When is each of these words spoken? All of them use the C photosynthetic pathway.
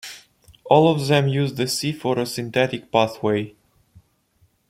All 0.65 0.91
of 0.91 1.05
them 1.07 1.27
use 1.27 1.53
the 1.53 1.67
C 1.67 1.93
photosynthetic 1.93 2.91
pathway. 2.91 3.53